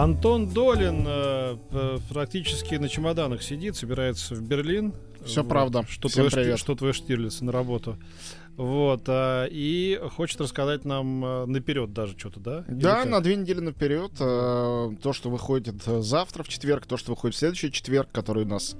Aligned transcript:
Антон 0.00 0.48
Долин 0.50 1.04
э, 1.08 1.56
практически 2.10 2.74
на 2.74 2.86
чемоданах 2.86 3.42
сидит, 3.42 3.76
собирается 3.76 4.34
в 4.34 4.42
Берлин. 4.42 4.92
Всё 5.24 5.40
Вот. 5.42 5.48
правда. 5.48 5.84
Что 5.88 6.08
Всем 6.08 6.28
твой, 6.28 6.42
привет. 6.42 6.58
что 6.58 6.74
твой 6.74 6.92
Штирлиц 6.92 7.40
на 7.40 7.50
работу. 7.50 7.96
Вот. 8.58 9.04
а, 9.06 9.46
и 9.46 9.98
хочет 10.16 10.38
рассказать 10.42 10.84
нам 10.84 11.24
э, 11.24 11.46
наперед 11.46 11.94
даже 11.94 12.16
что-то, 12.18 12.40
да? 12.40 12.64
Или 12.68 12.74
Да, 12.80 13.02
как? 13.02 13.10
на 13.10 13.20
две 13.22 13.36
недели 13.36 13.60
наперед. 13.60 14.12
э, 14.20 14.90
То, 15.02 15.12
что 15.14 15.30
выходит 15.30 15.76
э, 15.86 16.02
завтра 16.02 16.42
в 16.42 16.48
четверг, 16.48 16.84
то, 16.86 16.98
что 16.98 17.12
выходит 17.12 17.34
в 17.34 17.38
следующий 17.38 17.72
четверг, 17.72 18.08
который 18.12 18.44
у 18.44 18.48
нас, 18.48 18.76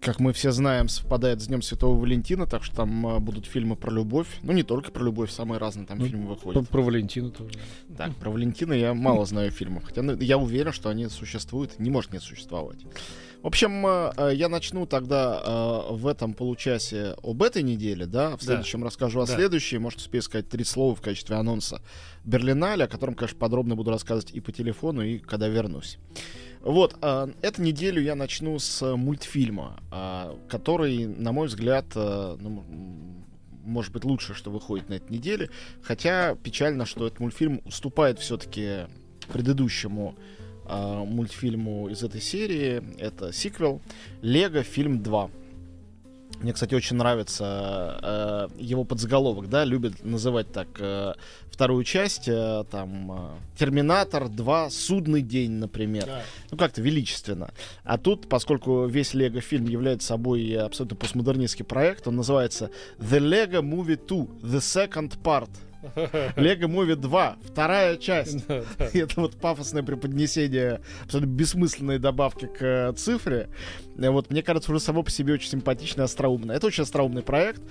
как 0.00 0.20
мы 0.20 0.32
все 0.32 0.52
знаем, 0.52 0.88
совпадает 0.88 1.40
с 1.40 1.46
Днем 1.46 1.62
Святого 1.62 1.98
Валентина, 1.98 2.46
так 2.46 2.62
что 2.64 2.76
там 2.76 3.06
э, 3.06 3.18
будут 3.18 3.46
фильмы 3.46 3.76
про 3.76 3.90
любовь. 3.90 4.28
Ну, 4.42 4.52
не 4.52 4.62
только 4.62 4.90
про 4.90 5.02
любовь, 5.04 5.30
самые 5.30 5.58
разные 5.58 5.86
там 5.86 5.98
Ну, 5.98 6.06
фильмы 6.06 6.28
выходят. 6.28 6.68
про 6.68 6.82
Валентину 6.82 7.30
тоже. 7.30 7.58
Так, 7.96 8.14
про 8.16 8.30
Валентина 8.30 8.72
я 8.72 8.94
мало 8.94 9.26
знаю 9.26 9.50
фильмов, 9.50 9.84
хотя 9.84 10.02
ну, 10.02 10.16
я 10.16 10.38
уверен, 10.38 10.72
что 10.72 10.88
они 10.88 11.08
существуют, 11.08 11.78
не 11.78 11.90
может 11.90 12.12
не 12.12 12.20
существовать. 12.20 12.78
В 13.42 13.46
общем, 13.46 13.86
э, 13.86 14.12
э, 14.16 14.34
я 14.34 14.48
начну 14.48 14.84
тогда 14.84 15.40
э, 15.44 15.92
в 15.94 16.08
этом 16.08 16.34
получасе 16.34 17.14
об 17.22 17.42
этой 17.42 17.62
неделе, 17.62 18.04
да, 18.04 18.36
в 18.36 18.42
следующем 18.42 18.82
расскажу 18.82 19.20
о 19.20 19.26
Да. 19.26 19.34
следующей, 19.34 19.78
может 19.78 20.00
успею 20.00 20.22
сказать 20.22 20.48
три 20.48 20.64
слова 20.64 20.94
в 20.94 21.00
качестве 21.00 21.36
анонса 21.36 21.80
Берлинале, 22.24 22.84
о 22.84 22.88
котором, 22.88 23.14
конечно, 23.14 23.38
подробно 23.38 23.76
буду 23.76 23.90
рассказывать 23.90 24.32
и 24.32 24.40
по 24.40 24.50
телефону, 24.50 25.02
и 25.02 25.18
когда 25.18 25.46
вернусь. 25.46 25.98
Вот, 26.62 26.96
э, 27.00 27.28
эту 27.42 27.62
неделю 27.62 28.02
я 28.02 28.16
начну 28.16 28.58
с 28.58 28.96
мультфильма, 28.96 29.80
э, 29.92 30.34
который, 30.48 31.06
на 31.06 31.30
мой 31.30 31.46
взгляд, 31.46 31.86
э, 31.94 32.36
ну, 32.40 32.64
может 33.62 33.92
быть, 33.92 34.04
лучше, 34.04 34.34
что 34.34 34.50
выходит 34.50 34.88
на 34.88 34.94
этой 34.94 35.12
неделе. 35.12 35.50
Хотя 35.82 36.34
печально, 36.34 36.86
что 36.86 37.06
этот 37.06 37.20
мультфильм 37.20 37.60
уступает 37.64 38.18
все-таки 38.18 38.86
предыдущему 39.32 40.16
а, 40.68 41.04
мультфильму 41.04 41.88
из 41.88 42.02
этой 42.02 42.20
серии. 42.20 42.82
Это 42.98 43.32
сиквел 43.32 43.80
Лего 44.22 44.62
фильм 44.62 45.02
2. 45.02 45.30
Мне, 46.40 46.52
кстати, 46.52 46.74
очень 46.74 46.96
нравится 46.96 47.98
э, 48.00 48.62
его 48.62 48.84
подзаголовок, 48.84 49.48
да, 49.48 49.64
любят 49.64 50.04
называть 50.04 50.52
так 50.52 50.68
э, 50.78 51.14
вторую 51.50 51.82
часть, 51.82 52.28
э, 52.28 52.64
там, 52.70 53.10
э, 53.10 53.58
Терминатор 53.58 54.28
2, 54.28 54.70
Судный 54.70 55.22
день, 55.22 55.52
например. 55.52 56.08
Ну, 56.52 56.56
как-то 56.56 56.80
величественно. 56.80 57.50
А 57.82 57.98
тут, 57.98 58.28
поскольку 58.28 58.86
весь 58.86 59.14
Лего 59.14 59.40
фильм 59.40 59.66
является 59.66 60.08
собой 60.08 60.52
абсолютно 60.54 60.96
постмодернистский 60.96 61.64
проект, 61.64 62.06
он 62.06 62.14
называется 62.14 62.70
The 62.98 63.18
Lego 63.18 63.60
Movie 63.60 63.98
2, 64.06 64.18
The 64.42 64.58
Second 64.58 65.20
Part. 65.20 65.50
Лего 66.36 66.68
Муви 66.68 66.94
2, 66.94 67.36
вторая 67.44 67.96
часть. 67.96 68.46
Да, 68.46 68.62
да. 68.78 68.86
И 68.88 68.98
это 68.98 69.20
вот 69.20 69.36
пафосное 69.36 69.82
преподнесение 69.82 70.80
абсолютно 71.04 71.32
бессмысленной 71.32 71.98
добавки 71.98 72.46
к 72.46 72.62
э, 72.62 72.92
цифре. 72.94 73.48
Вот, 73.96 74.30
мне 74.30 74.42
кажется, 74.42 74.70
уже 74.70 74.80
само 74.80 75.02
по 75.02 75.10
себе 75.10 75.34
очень 75.34 75.50
симпатично 75.50 76.02
и 76.02 76.04
остроумно. 76.04 76.52
Это 76.52 76.66
очень 76.66 76.84
остроумный 76.84 77.22
проект. 77.22 77.62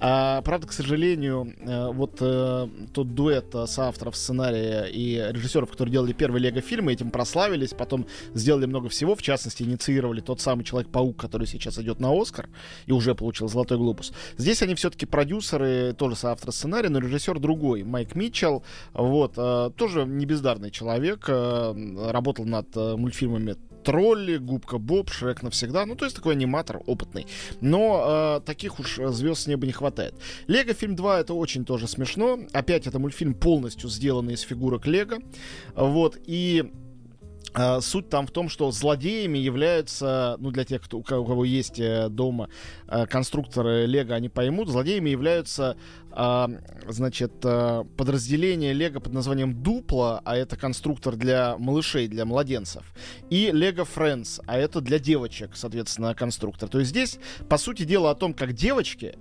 А, 0.00 0.42
правда, 0.42 0.66
к 0.66 0.72
сожалению, 0.72 1.54
э, 1.60 1.92
вот 1.92 2.18
э, 2.20 2.68
тот 2.92 3.14
дуэт 3.14 3.54
соавторов 3.66 4.16
сценария 4.16 4.84
и 4.84 5.16
режиссеров, 5.30 5.70
которые 5.70 5.92
делали 5.92 6.12
первый 6.12 6.40
Лего-фильм, 6.40 6.88
этим 6.88 7.10
прославились, 7.10 7.70
потом 7.70 8.06
сделали 8.34 8.66
много 8.66 8.88
всего, 8.88 9.14
в 9.14 9.22
частности, 9.22 9.62
инициировали 9.62 10.20
тот 10.20 10.40
самый 10.40 10.64
Человек-паук, 10.64 11.16
который 11.16 11.46
сейчас 11.46 11.78
идет 11.78 12.00
на 12.00 12.10
Оскар 12.20 12.48
и 12.86 12.92
уже 12.92 13.14
получил 13.14 13.48
Золотой 13.48 13.78
глобус. 13.78 14.12
Здесь 14.36 14.62
они 14.62 14.74
все-таки 14.74 15.06
продюсеры, 15.06 15.94
тоже 15.96 16.16
соавторы 16.16 16.52
сценария, 16.52 16.88
но 16.88 16.98
режиссер 16.98 17.38
другой, 17.56 17.82
Майк 17.84 18.14
Митчелл. 18.14 18.62
Вот, 18.92 19.34
э, 19.36 19.70
тоже 19.76 20.04
не 20.04 20.26
бездарный 20.26 20.70
человек, 20.70 21.24
э, 21.28 22.10
работал 22.10 22.44
над 22.44 22.76
э, 22.76 22.96
мультфильмами 22.96 23.56
Тролли, 23.82 24.36
Губка 24.36 24.78
Боб, 24.78 25.10
Шрек 25.10 25.42
навсегда. 25.42 25.86
Ну, 25.86 25.94
то 25.94 26.04
есть 26.04 26.16
такой 26.16 26.34
аниматор 26.34 26.80
опытный. 26.86 27.26
Но 27.60 28.40
э, 28.40 28.40
таких 28.44 28.80
уж 28.80 28.96
звезд 28.96 29.42
с 29.42 29.46
неба 29.46 29.64
не 29.66 29.72
хватает. 29.72 30.14
Лего 30.48 30.74
фильм 30.74 30.96
2 30.96 31.20
это 31.20 31.34
очень 31.34 31.64
тоже 31.64 31.88
смешно. 31.88 32.38
Опять 32.52 32.86
это 32.86 32.98
мультфильм 32.98 33.34
полностью 33.34 33.88
сделанный 33.88 34.34
из 34.34 34.40
фигурок 34.40 34.86
Лего. 34.86 35.18
Вот, 35.76 36.18
и 36.26 36.64
Суть 37.80 38.10
там 38.10 38.26
в 38.26 38.30
том, 38.30 38.48
что 38.48 38.70
злодеями 38.70 39.38
являются, 39.38 40.36
ну 40.38 40.50
для 40.50 40.64
тех, 40.64 40.82
кто, 40.82 40.98
у 40.98 41.02
кого 41.02 41.44
есть 41.44 41.80
э, 41.80 42.08
дома 42.10 42.50
э, 42.86 43.06
конструкторы 43.06 43.86
Лего, 43.86 44.14
они 44.14 44.28
поймут, 44.28 44.68
злодеями 44.68 45.08
являются, 45.08 45.76
а, 46.10 46.50
значит, 46.88 47.32
э, 47.44 47.84
подразделение 47.96 48.72
Лего 48.72 49.00
под 49.00 49.12
названием 49.12 49.62
Дупло, 49.62 50.20
а 50.24 50.36
это 50.36 50.56
конструктор 50.56 51.16
для 51.16 51.56
малышей, 51.58 52.08
для 52.08 52.24
младенцев, 52.24 52.84
и 53.30 53.50
Лего 53.52 53.82
Friends, 53.84 54.40
а 54.46 54.56
это 54.56 54.80
для 54.80 54.98
девочек, 54.98 55.50
соответственно, 55.54 56.14
конструктор. 56.14 56.68
То 56.68 56.78
есть 56.78 56.90
здесь, 56.90 57.18
по 57.48 57.58
сути 57.58 57.84
дела, 57.84 58.10
о 58.10 58.14
том, 58.14 58.34
как 58.34 58.52
девочки 58.52 59.16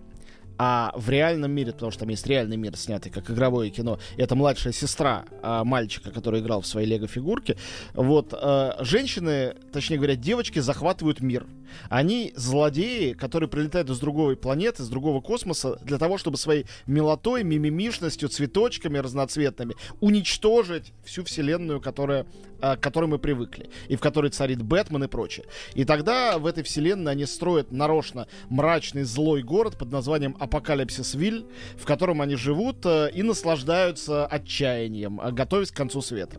а 0.57 0.93
в 0.95 1.09
реальном 1.09 1.51
мире, 1.51 1.73
потому 1.73 1.91
что 1.91 2.01
там 2.01 2.09
есть 2.09 2.25
реальный 2.27 2.57
мир, 2.57 2.75
снятый 2.77 3.11
как 3.11 3.29
игровое 3.29 3.69
кино, 3.69 3.99
это 4.17 4.35
младшая 4.35 4.73
сестра 4.73 5.25
а, 5.41 5.63
мальчика, 5.63 6.11
который 6.11 6.41
играл 6.41 6.61
в 6.61 6.67
своей 6.67 6.87
лего-фигурке. 6.87 7.57
Вот, 7.93 8.33
а, 8.33 8.77
женщины, 8.81 9.55
точнее 9.71 9.97
говоря, 9.97 10.15
девочки 10.15 10.59
захватывают 10.59 11.21
мир. 11.21 11.45
Они 11.89 12.33
злодеи, 12.35 13.13
которые 13.13 13.49
прилетают 13.49 13.89
из 13.89 13.99
другой 13.99 14.35
планеты, 14.35 14.83
из 14.83 14.89
другого 14.89 15.21
космоса, 15.21 15.77
для 15.83 15.97
того, 15.97 16.17
чтобы 16.17 16.37
своей 16.37 16.65
милотой, 16.85 17.43
мимимишностью, 17.43 18.29
цветочками 18.29 18.97
разноцветными 18.97 19.75
уничтожить 19.99 20.93
всю 21.03 21.23
вселенную, 21.23 21.81
которая, 21.81 22.25
а, 22.61 22.77
к 22.77 22.81
которой 22.81 23.07
мы 23.07 23.19
привыкли, 23.19 23.69
и 23.87 23.95
в 23.95 23.99
которой 23.99 24.31
царит 24.31 24.61
Бэтмен 24.61 25.03
и 25.03 25.07
прочее. 25.07 25.45
И 25.73 25.85
тогда 25.85 26.37
в 26.37 26.45
этой 26.45 26.63
вселенной 26.63 27.11
они 27.11 27.25
строят 27.25 27.71
нарочно 27.71 28.27
мрачный 28.49 29.03
злой 29.03 29.43
город 29.43 29.77
под 29.77 29.91
названием 29.91 30.35
Апокалипсис-Виль, 30.45 31.45
в 31.77 31.85
котором 31.85 32.21
они 32.21 32.35
живут 32.35 32.85
э, 32.85 33.09
и 33.13 33.23
наслаждаются 33.23 34.25
отчаянием, 34.25 35.19
э, 35.19 35.31
готовясь 35.31 35.71
к 35.71 35.75
концу 35.75 36.01
света. 36.01 36.37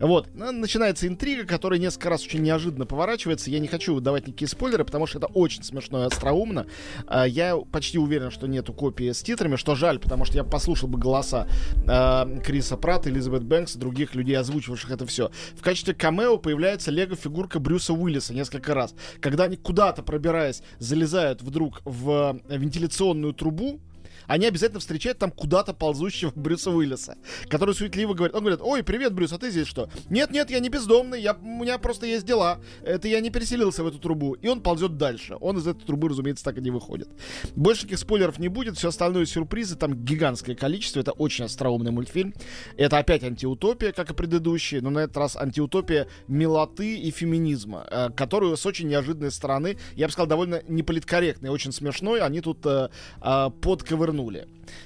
Вот. 0.00 0.28
Начинается 0.34 1.06
интрига, 1.06 1.46
которая 1.46 1.78
несколько 1.78 2.10
раз 2.10 2.24
очень 2.24 2.42
неожиданно 2.42 2.86
поворачивается. 2.86 3.50
Я 3.50 3.58
не 3.58 3.68
хочу 3.68 4.00
давать 4.00 4.26
никакие 4.26 4.48
спойлеры, 4.48 4.84
потому 4.84 5.06
что 5.06 5.18
это 5.18 5.26
очень 5.28 5.62
смешно 5.62 6.02
и 6.02 6.06
остроумно. 6.06 6.66
А, 7.06 7.24
Я 7.26 7.56
почти 7.56 7.98
уверен, 7.98 8.30
что 8.30 8.46
нету 8.46 8.72
копии 8.72 9.12
с 9.12 9.22
титрами, 9.22 9.56
что 9.56 9.74
жаль, 9.74 9.98
потому 9.98 10.24
что 10.24 10.36
я 10.36 10.44
послушал 10.44 10.88
бы 10.88 10.98
голоса 10.98 11.46
э, 11.86 12.40
Криса 12.44 12.76
Пратта, 12.76 13.10
Элизабет 13.10 13.44
Бэнкс 13.44 13.76
и 13.76 13.78
других 13.78 14.14
людей, 14.14 14.36
озвучивавших 14.36 14.90
это 14.90 15.06
все. 15.06 15.30
В 15.54 15.62
качестве 15.62 15.94
камео 15.94 16.38
появляется 16.38 16.90
лего-фигурка 16.90 17.58
Брюса 17.60 17.92
Уиллиса 17.92 18.34
несколько 18.34 18.74
раз. 18.74 18.94
Когда 19.20 19.44
они 19.44 19.56
куда-то, 19.56 20.02
пробираясь, 20.02 20.62
залезают 20.78 21.42
вдруг 21.42 21.80
в 21.84 22.40
э, 22.48 22.56
вентиляционную 22.56 23.32
трубу, 23.42 23.80
они 24.26 24.46
обязательно 24.46 24.80
встречают 24.80 25.18
там 25.18 25.30
куда-то 25.30 25.74
ползущего 25.74 26.32
Брюса 26.34 26.70
Уиллиса, 26.70 27.16
который 27.48 27.74
суетливо 27.74 28.14
говорит, 28.14 28.34
он 28.34 28.40
говорит, 28.42 28.60
ой, 28.62 28.82
привет, 28.82 29.12
Брюс, 29.14 29.32
а 29.32 29.38
ты 29.38 29.50
здесь 29.50 29.66
что? 29.66 29.88
Нет, 30.10 30.30
нет, 30.30 30.50
я 30.50 30.60
не 30.60 30.68
бездомный, 30.68 31.20
я, 31.20 31.34
у 31.34 31.44
меня 31.62 31.78
просто 31.78 32.06
есть 32.06 32.24
дела, 32.24 32.60
это 32.82 33.08
я 33.08 33.20
не 33.20 33.30
переселился 33.30 33.82
в 33.82 33.86
эту 33.86 33.98
трубу, 33.98 34.34
и 34.34 34.48
он 34.48 34.62
ползет 34.62 34.96
дальше, 34.96 35.36
он 35.40 35.58
из 35.58 35.66
этой 35.66 35.84
трубы, 35.84 36.08
разумеется, 36.08 36.44
так 36.44 36.58
и 36.58 36.60
не 36.60 36.70
выходит. 36.70 37.08
Больше 37.54 37.82
никаких 37.82 37.98
спойлеров 37.98 38.38
не 38.38 38.48
будет, 38.48 38.76
все 38.76 38.88
остальное 38.88 39.26
сюрпризы, 39.26 39.76
там 39.76 39.94
гигантское 39.94 40.54
количество, 40.54 41.00
это 41.00 41.12
очень 41.12 41.44
остроумный 41.44 41.90
мультфильм, 41.90 42.34
это 42.76 42.98
опять 42.98 43.24
антиутопия, 43.24 43.92
как 43.92 44.10
и 44.10 44.14
предыдущие, 44.14 44.80
но 44.80 44.90
на 44.90 45.00
этот 45.00 45.16
раз 45.16 45.36
антиутопия 45.36 46.08
милоты 46.28 46.96
и 46.96 47.10
феминизма, 47.10 47.86
э, 47.90 48.10
которую 48.16 48.56
с 48.56 48.66
очень 48.66 48.88
неожиданной 48.88 49.30
стороны, 49.30 49.76
я 49.94 50.06
бы 50.06 50.12
сказал, 50.12 50.26
довольно 50.26 50.62
неполиткорректной, 50.68 51.50
очень 51.50 51.72
смешной, 51.72 52.20
они 52.20 52.40
тут 52.40 52.64
э, 52.66 52.88
э, 53.20 53.50
подковырнули. 53.60 54.11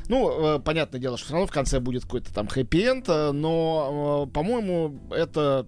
Ну, 0.08 0.56
э, 0.56 0.60
понятное 0.60 1.00
дело, 1.00 1.16
что 1.16 1.26
все 1.26 1.34
равно 1.34 1.46
в 1.46 1.52
конце 1.52 1.80
будет 1.80 2.02
какой-то 2.02 2.32
там 2.32 2.48
хэппи-энд, 2.48 3.08
э, 3.08 3.32
но, 3.32 4.26
э, 4.28 4.32
по-моему, 4.32 4.98
это 5.10 5.66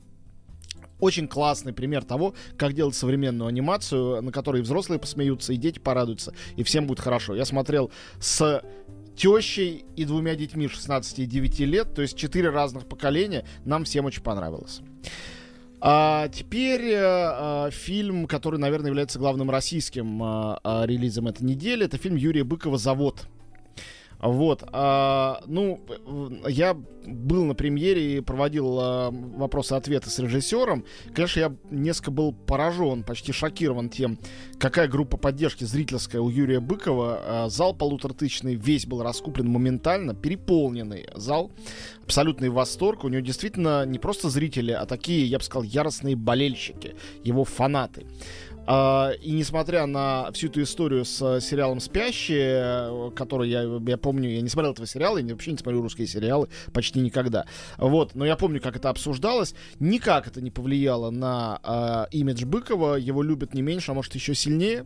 очень 1.01 1.29
классный 1.29 1.73
пример 1.73 2.05
того, 2.05 2.35
как 2.57 2.73
делать 2.73 2.95
современную 2.95 3.49
анимацию, 3.49 4.23
на 4.23 4.33
которой 4.33 4.63
взрослые 4.63 4.99
посмеются, 4.99 5.53
и 5.53 5.57
дети 5.57 5.79
порадуются, 5.79 6.35
и 6.57 6.63
всем 6.63 6.87
будет 6.87 7.01
хорошо. 7.01 7.35
Я 7.35 7.45
смотрел 7.45 7.91
с 8.21 8.63
тещей 9.17 9.85
и 9.97 10.05
двумя 10.05 10.35
детьми 10.35 10.69
16 10.69 11.19
и 11.21 11.27
9 11.27 11.61
лет, 11.61 11.95
то 11.95 12.03
есть 12.03 12.17
четыре 12.17 12.51
разных 12.51 12.87
поколения, 12.87 13.45
нам 13.65 13.85
всем 13.85 14.05
очень 14.05 14.23
понравилось. 14.23 14.81
А 15.81 16.29
теперь 16.29 16.93
а, 16.97 17.71
фильм, 17.71 18.27
который, 18.27 18.59
наверное, 18.59 18.89
является 18.89 19.19
главным 19.19 19.51
российским 19.51 20.23
а, 20.23 20.59
а, 20.65 20.87
релизом 20.87 21.29
этой 21.29 21.45
недели, 21.45 21.85
это 21.85 21.99
фильм 21.99 22.17
Юрия 22.17 22.45
Быкова 22.45 22.79
«Завод». 22.79 23.29
Вот, 24.21 24.65
а, 24.73 25.41
ну, 25.47 25.81
я 26.49 26.77
был 27.07 27.45
на 27.45 27.55
премьере 27.55 28.17
и 28.17 28.21
проводил 28.21 28.79
а, 28.81 29.11
вопросы-ответы 29.11 30.11
с 30.11 30.19
режиссером. 30.19 30.85
Конечно, 31.15 31.41
я 31.41 31.57
несколько 31.71 32.11
был 32.11 32.33
поражен, 32.33 33.05
почти 33.05 33.33
шокирован 33.33 33.89
тем, 33.89 34.19
какая 34.59 34.89
группа 34.89 35.17
поддержки 35.17 35.65
зрительская 35.65 36.21
у 36.21 36.31
Юрия 36.31 36.59
Быкова. 36.59 37.21
А, 37.23 37.49
зал 37.49 37.75
полуторатысячный 37.75 38.57
весь 38.57 38.87
был 38.87 39.03
раскуплен 39.03 39.49
моментально, 39.49 40.15
переполненный 40.15 41.07
зал, 41.15 41.53
абсолютный 42.03 42.49
восторг. 42.49 43.05
У 43.05 43.09
него 43.09 43.21
действительно 43.21 43.87
не 43.87 44.01
просто 44.01 44.31
зрители, 44.31 44.73
а 44.73 44.85
такие, 44.85 45.27
я 45.27 45.39
бы 45.39 45.45
сказал, 45.45 45.63
яростные 45.63 46.17
болельщики, 46.17 46.97
его 47.23 47.45
фанаты. 47.45 48.07
А, 48.71 49.13
и 49.23 49.31
несмотря 49.31 49.87
на 49.87 50.31
всю 50.33 50.49
эту 50.49 50.63
историю 50.63 51.07
с 51.07 51.41
сериалом 51.41 51.81
«Спящие», 51.81 53.11
который 53.13 53.49
я, 53.49 53.63
я 53.63 53.97
помню, 53.97 54.29
я 54.29 54.43
не 54.43 54.51
смотрел 54.51 54.73
этого 54.73 54.87
сериала, 54.87 55.17
я 55.17 55.33
вообще 55.33 55.53
не 55.53 55.57
смотрю 55.57 55.81
русские 55.81 56.07
сериалы 56.07 56.49
почти 56.75 57.01
никогда. 57.01 57.47
Вот, 57.79 58.15
но 58.15 58.27
я 58.27 58.37
помню, 58.37 58.61
как 58.61 58.77
это 58.77 58.91
обсуждалось. 58.91 59.55
Никак 59.81 60.27
это 60.27 60.43
не 60.43 60.51
повлияло 60.51 61.09
на 61.09 62.07
э, 62.11 62.15
имидж 62.15 62.45
Быкова. 62.45 62.97
Его 62.97 63.23
любят 63.23 63.55
не 63.55 63.63
меньше, 63.63 63.93
а 63.93 63.95
может 63.95 64.15
еще 64.15 64.35
сильнее 64.35 64.85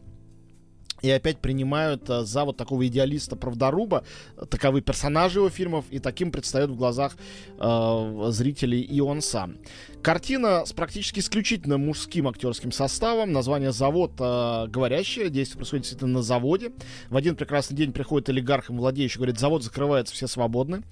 и 1.03 1.11
опять 1.11 1.39
принимают 1.39 2.09
а, 2.09 2.25
за 2.25 2.45
вот 2.45 2.57
такого 2.57 2.87
идеалиста-правдоруба. 2.87 4.05
Таковы 4.49 4.81
персонажи 4.81 5.41
его 5.41 5.51
фильмов, 5.51 5.85
и 5.91 5.99
таким 5.99 6.31
предстает 6.31 6.71
в 6.71 6.77
глазах 6.77 7.17
э, 7.59 8.27
зрителей 8.31 8.81
и 8.81 9.01
он 9.01 9.21
сам. 9.21 9.57
Картина 10.03 10.67
с 10.67 10.73
практически 10.73 11.21
исключительно 11.21 11.79
мужским 11.79 12.27
актерским 12.27 12.73
составом. 12.73 13.33
Название 13.33 13.71
«Завод» 13.71 14.15
э, 14.19 14.67
говорящее. 14.67 15.31
Действие 15.31 15.59
происходит 15.59 15.85
действительно 15.85 16.15
на 16.15 16.23
заводе. 16.23 16.73
В 17.09 17.17
один 17.17 17.37
прекрасный 17.37 17.77
день 17.77 17.93
приходит 17.93 18.29
олигарх 18.29 18.69
и 18.69 18.73
владеющий, 18.73 19.19
говорит, 19.19 19.39
завод 19.39 19.63
закрывается, 19.63 20.13
все 20.13 20.27
свободны. 20.27 20.83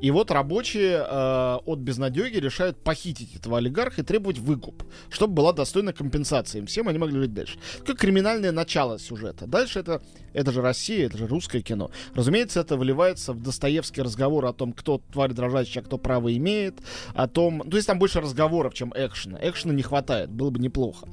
И 0.00 0.12
вот 0.12 0.30
рабочие 0.30 1.04
э, 1.04 1.58
от 1.66 1.78
безнадеги 1.80 2.36
решают 2.36 2.80
похитить 2.84 3.34
этого 3.34 3.58
олигарха 3.58 4.02
и 4.02 4.04
требовать 4.04 4.38
выкуп, 4.38 4.84
чтобы 5.10 5.34
была 5.34 5.52
достойна 5.52 5.92
компенсация 5.92 6.60
им 6.60 6.66
всем, 6.66 6.86
они 6.86 6.98
могли 6.98 7.18
жить 7.18 7.34
дальше. 7.34 7.58
Как 7.84 7.98
криминальное 7.98 8.52
начало 8.52 9.00
сюжета. 9.00 9.48
Дальше 9.48 9.80
это, 9.80 10.00
это 10.32 10.52
же 10.52 10.60
Россия, 10.60 11.06
это 11.06 11.18
же 11.18 11.26
русское 11.26 11.60
кино. 11.60 11.90
Разумеется, 12.14 12.60
это 12.60 12.76
выливается 12.76 13.32
в 13.32 13.40
Достоевский 13.40 14.02
разговор 14.02 14.46
о 14.46 14.52
том, 14.52 14.72
кто 14.72 15.00
тварь 15.12 15.32
дрожащая, 15.32 15.82
а 15.82 15.86
кто 15.86 15.98
право 15.98 16.34
имеет, 16.36 16.78
о 17.14 17.28
том... 17.28 17.68
То 17.68 17.76
есть 17.76 17.86
там 17.86 17.98
больше 17.98 18.20
разговор 18.20 18.40
разговоров, 18.40 18.74
чем 18.74 18.92
экшена. 18.94 19.38
Экшена 19.42 19.74
не 19.74 19.82
хватает, 19.82 20.30
было 20.30 20.50
бы 20.50 20.58
неплохо. 20.58 21.06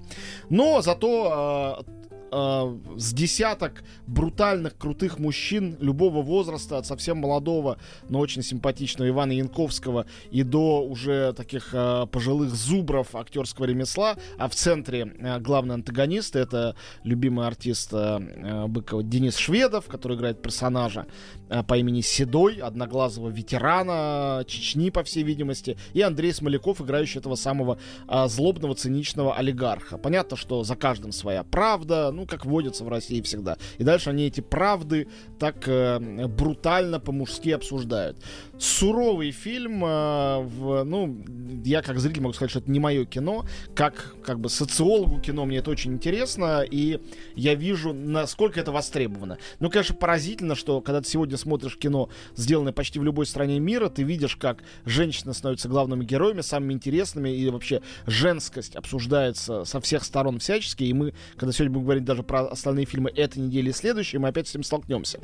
Но 0.49 0.81
зато 0.81 1.83
э, 1.87 1.96
э, 2.31 2.77
с 2.97 3.13
десяток 3.13 3.83
брутальных, 4.07 4.77
крутых 4.77 5.19
мужчин 5.19 5.77
любого 5.79 6.21
возраста, 6.21 6.77
от 6.77 6.85
совсем 6.85 7.17
молодого, 7.17 7.77
но 8.09 8.19
очень 8.19 8.43
симпатичного 8.43 9.09
Ивана 9.09 9.31
Янковского 9.31 10.05
и 10.31 10.43
до 10.43 10.83
уже 10.83 11.33
таких 11.33 11.69
э, 11.73 12.05
пожилых 12.11 12.49
зубров 12.49 13.15
актерского 13.15 13.65
ремесла. 13.65 14.17
А 14.37 14.47
в 14.47 14.55
центре 14.55 15.13
э, 15.19 15.39
главный 15.39 15.75
антагонист 15.75 16.35
это 16.35 16.75
любимый 17.03 17.47
артист 17.47 17.93
э, 17.93 18.19
э 18.19 18.67
Быкова 18.67 19.03
Денис 19.03 19.37
Шведов, 19.37 19.87
который 19.87 20.17
играет 20.17 20.41
персонажа 20.41 21.07
э, 21.49 21.63
по 21.63 21.77
имени 21.77 22.01
Седой, 22.01 22.55
одноглазого 22.55 23.29
ветерана 23.29 24.43
Чечни, 24.47 24.89
по 24.89 25.03
всей 25.03 25.23
видимости, 25.23 25.77
и 25.93 26.01
Андрей 26.01 26.33
Смоляков, 26.33 26.81
играющий 26.81 27.19
этого 27.19 27.35
самого 27.35 27.79
э, 28.07 28.27
злобного, 28.27 28.75
циничного 28.75 29.35
олигарха. 29.35 29.97
Понятно, 29.97 30.37
что 30.37 30.63
за 30.63 30.75
каждым 30.75 31.11
своя 31.11 31.43
правда, 31.43 32.11
ну, 32.17 32.25
как 32.25 32.45
водится 32.45 32.83
в 32.83 32.89
России 32.89 33.21
всегда. 33.21 33.57
И 33.77 33.83
дальше 33.83 34.09
они 34.09 34.25
эти 34.25 34.41
правды 34.41 35.07
так 35.37 35.67
э, 35.67 35.99
брутально 36.27 36.99
по-мужски 36.99 37.51
обсуждают. 37.51 38.17
Суровый 38.57 39.29
фильм, 39.29 39.85
э, 39.85 40.39
в, 40.39 40.83
ну, 40.83 41.15
я 41.63 41.83
как 41.83 41.99
зритель 41.99 42.21
могу 42.21 42.33
сказать, 42.33 42.49
что 42.49 42.59
это 42.59 42.71
не 42.71 42.79
мое 42.79 43.05
кино. 43.05 43.45
Как, 43.75 44.15
как 44.23 44.39
бы 44.39 44.49
социологу 44.49 45.21
кино 45.21 45.45
мне 45.45 45.57
это 45.57 45.69
очень 45.69 45.93
интересно, 45.93 46.63
и 46.63 46.99
я 47.35 47.53
вижу, 47.53 47.93
насколько 47.93 48.59
это 48.59 48.71
востребовано. 48.71 49.37
Ну, 49.59 49.69
конечно, 49.69 49.93
поразительно, 49.93 50.55
что 50.55 50.81
когда 50.81 51.01
ты 51.01 51.07
сегодня 51.07 51.37
смотришь 51.37 51.77
кино, 51.77 52.09
сделанное 52.35 52.73
почти 52.73 52.97
в 52.97 53.03
любой 53.03 53.27
стране 53.27 53.59
мира, 53.59 53.89
ты 53.89 54.01
видишь, 54.01 54.35
как 54.35 54.63
женщины 54.85 55.35
становятся 55.35 55.69
главными 55.69 56.03
героями, 56.03 56.41
самыми 56.41 56.73
интересными, 56.73 57.29
и 57.29 57.47
вообще 57.51 57.83
женскость 58.07 58.75
обсуждается 58.75 59.65
со 59.65 59.79
всех 59.81 60.03
сторон 60.03 60.39
всячески, 60.39 60.83
и 60.83 60.93
мы, 60.93 61.13
когда 61.35 61.53
сегодня 61.53 61.73
будем 61.73 61.85
говорить 61.85 62.06
даже 62.07 62.23
про 62.23 62.47
остальные 62.47 62.85
фильмы 62.85 63.11
этой 63.11 63.39
недели 63.39 63.69
и 63.69 63.73
следующей, 63.73 64.17
мы 64.17 64.29
опять 64.29 64.47
с 64.47 64.51
этим 64.51 64.63
столкнемся. 64.63 65.19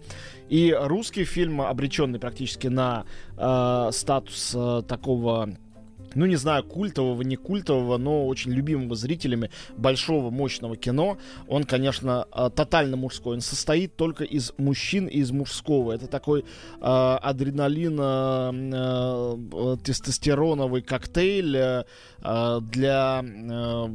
И 0.49 0.75
русский 0.79 1.23
фильм, 1.23 1.61
обреченный 1.61 2.19
практически 2.19 2.67
на 2.67 3.05
э, 3.37 3.89
статус 3.91 4.53
э, 4.55 4.83
такого 4.87 5.49
ну, 6.15 6.25
не 6.25 6.35
знаю, 6.35 6.63
культового, 6.63 7.21
не 7.21 7.35
культового, 7.35 7.97
но 7.97 8.27
очень 8.27 8.51
любимого 8.51 8.95
зрителями 8.95 9.49
большого, 9.77 10.29
мощного 10.29 10.75
кино. 10.75 11.17
Он, 11.47 11.63
конечно, 11.63 12.27
э, 12.31 12.49
тотально 12.55 12.97
мужской. 12.97 13.35
Он 13.35 13.41
состоит 13.41 13.95
только 13.95 14.23
из 14.23 14.53
мужчин 14.57 15.07
и 15.07 15.19
из 15.19 15.31
мужского. 15.31 15.93
Это 15.93 16.07
такой 16.07 16.41
э, 16.41 16.45
адреналин, 16.81 17.99
э, 17.99 19.43
э, 19.53 19.77
тестостероновый 19.83 20.81
коктейль 20.81 21.57
э, 21.57 21.83
для, 22.61 23.23
э, 23.23 23.87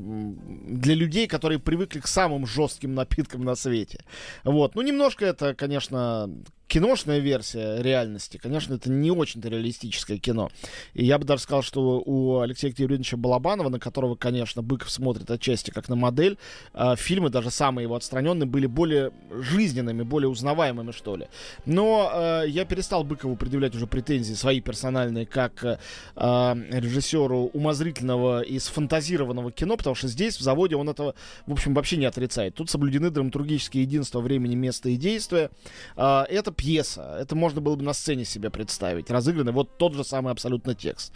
для 0.69 0.95
людей, 0.95 1.27
которые 1.27 1.59
привыкли 1.59 2.01
к 2.01 2.07
самым 2.07 2.47
жестким 2.47 2.95
напиткам 2.95 3.45
на 3.45 3.55
свете. 3.55 4.05
Вот. 4.45 4.75
Ну, 4.75 4.83
немножко 4.83 5.25
это, 5.25 5.55
конечно, 5.55 6.31
киношная 6.69 7.19
версия 7.19 7.83
реальности, 7.83 8.39
конечно, 8.41 8.75
это 8.75 8.91
не 8.91 9.11
очень-то 9.11 9.49
реалистическое 9.49 10.19
кино. 10.19 10.51
И 10.93 11.05
я 11.05 11.19
бы 11.19 11.25
даже 11.25 11.43
сказал, 11.43 11.63
что 11.63 12.03
у 12.05 12.41
Алексея 12.41 12.73
Юрьевича 12.77 13.17
Балабанова, 13.17 13.71
на 13.71 13.81
которого, 13.81 14.15
конечно, 14.15 14.63
Быков 14.63 14.91
смотрит 14.91 15.31
отчасти 15.31 15.71
как 15.71 15.89
на 15.89 15.97
модель, 15.97 16.39
э, 16.75 16.95
фильмы, 16.97 17.31
даже 17.31 17.51
самые 17.51 17.85
его 17.85 17.97
отстраненные, 17.97 18.47
были 18.47 18.67
более 18.67 19.13
жизненными, 19.31 20.03
более 20.03 20.29
узнаваемыми, 20.29 20.93
что 20.93 21.17
ли. 21.17 21.29
Но 21.65 22.11
э, 22.13 22.45
я 22.49 22.67
перестал 22.67 23.03
Быкову 23.03 23.37
предъявлять 23.37 23.75
уже 23.75 23.87
претензии 23.87 24.35
свои 24.35 24.61
персональные, 24.61 25.25
как 25.25 25.65
э, 25.65 25.77
режиссеру 26.15 27.51
умозрительного 27.55 28.43
и 28.43 28.59
сфантазированного 28.59 29.53
кино, 29.53 29.79
потому 29.79 29.97
что 29.97 30.09
здесь, 30.09 30.37
в 30.37 30.43
заводе, 30.43 30.77
он 30.77 30.91
этого, 30.91 31.15
в 31.47 31.53
общем, 31.53 31.73
вообще 31.73 31.97
не 31.97 32.05
отрицает. 32.05 32.55
Тут 32.55 32.69
соблюдены 32.69 33.11
драматургические 33.11 33.85
единства 33.85 34.21
времени, 34.21 34.55
места 34.55 34.91
и 34.91 34.97
действия. 34.97 35.51
Э, 35.97 36.25
это 36.29 36.53
пьеса. 36.59 37.17
Это 37.19 37.37
можно 37.37 37.61
было 37.61 37.77
бы 37.77 37.85
на 37.85 37.95
сцене 37.95 38.25
себе 38.25 38.51
представить. 38.51 39.11
Разыгранный 39.11 39.53
вот 39.53 39.79
тот 39.79 39.95
же 39.95 40.05
самый 40.05 40.33
абсолютно 40.33 40.75
текст. 40.75 41.13